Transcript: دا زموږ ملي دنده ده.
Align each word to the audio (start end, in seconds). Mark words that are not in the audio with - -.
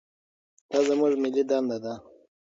دا 0.69 0.79
زموږ 0.87 1.13
ملي 1.23 1.43
دنده 1.49 1.77
ده. 1.83 1.93